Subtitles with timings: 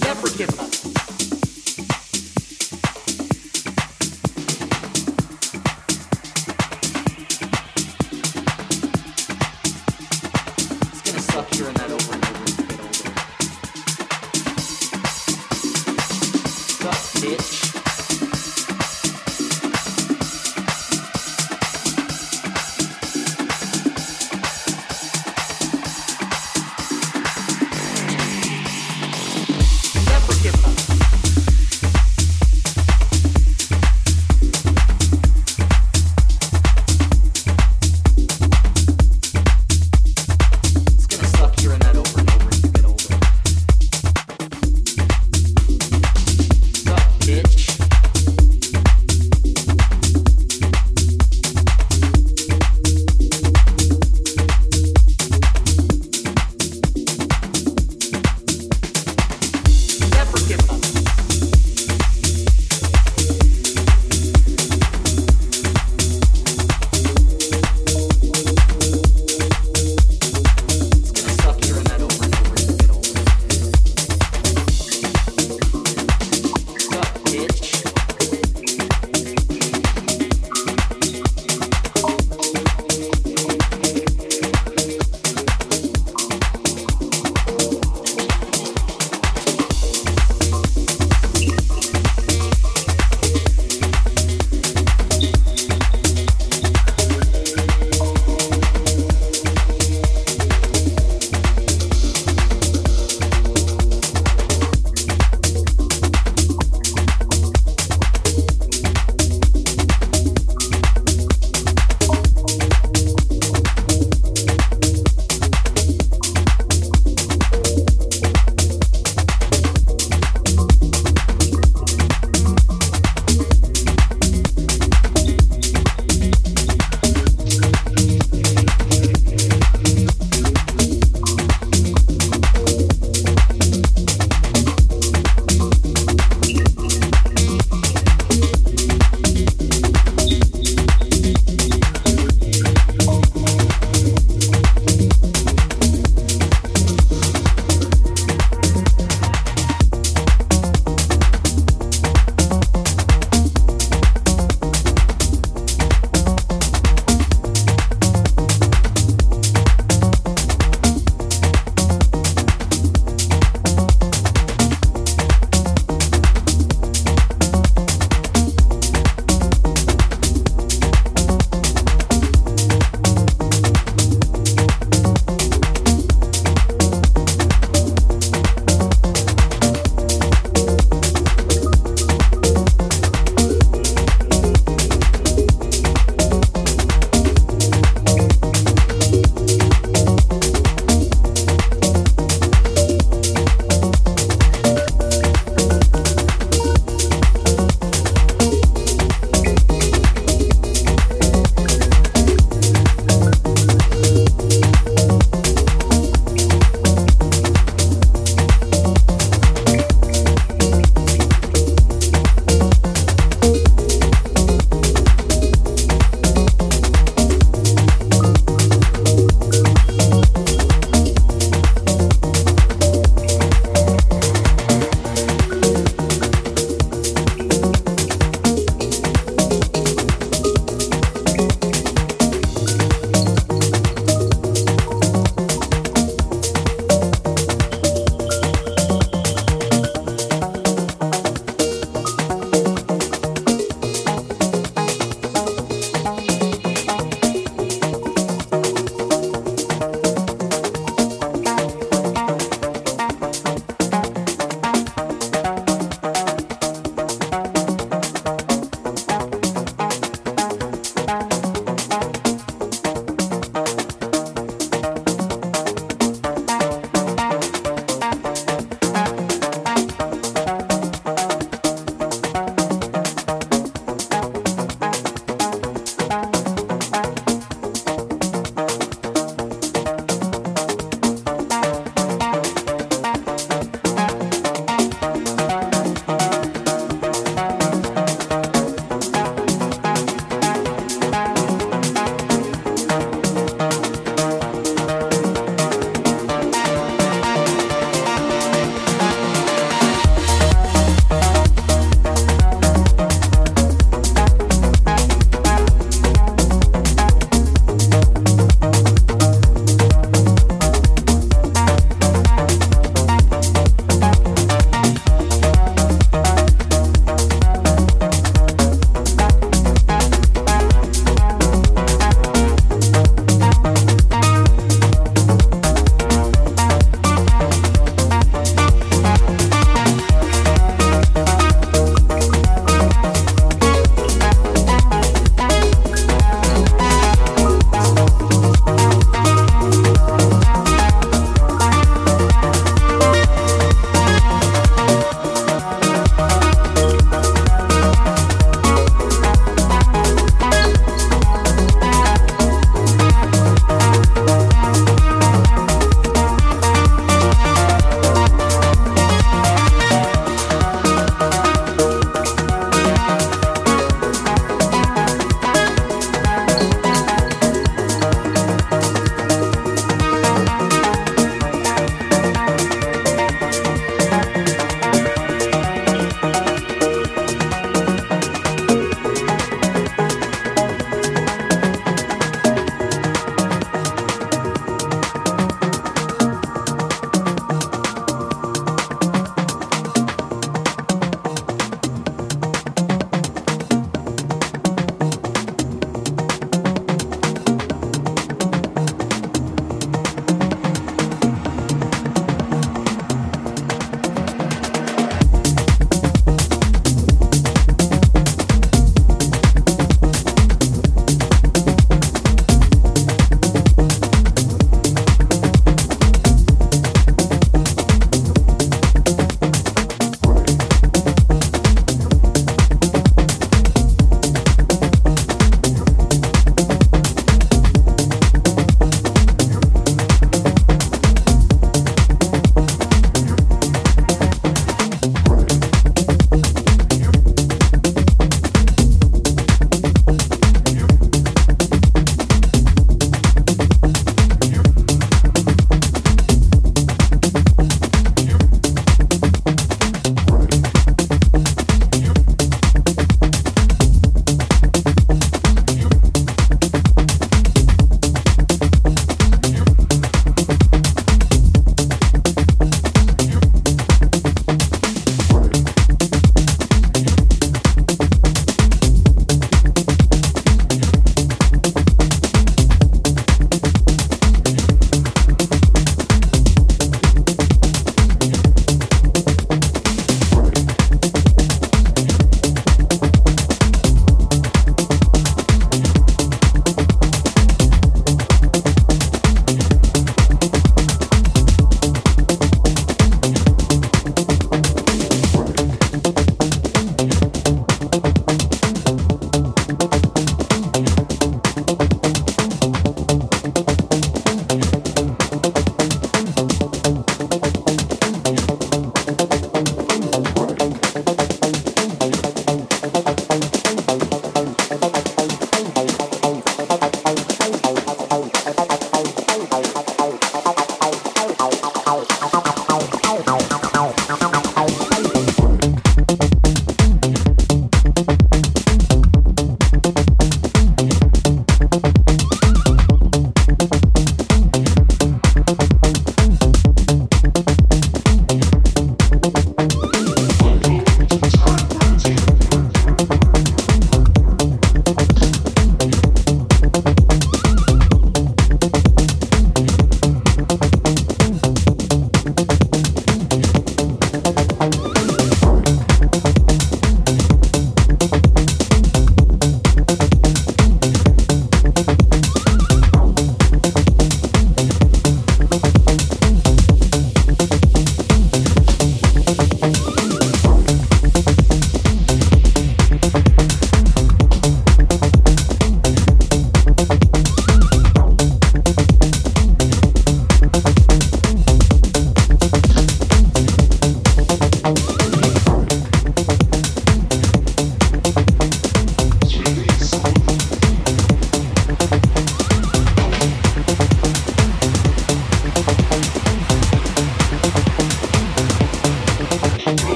[0.00, 1.33] Never give up.